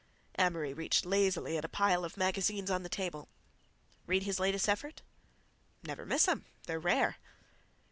Amory 0.35 0.73
reached 0.73 1.05
lazily 1.05 1.57
at 1.59 1.63
a 1.63 1.69
pile 1.69 2.03
of 2.03 2.17
magazines 2.17 2.71
on 2.71 2.81
the 2.81 2.89
table. 2.89 3.29
"Read 4.07 4.23
his 4.23 4.39
latest 4.39 4.67
effort?" 4.67 5.03
"Never 5.83 6.07
miss 6.07 6.27
'em. 6.27 6.45
They're 6.65 6.79
rare." 6.79 7.17